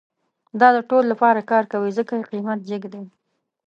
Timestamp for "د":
0.75-0.77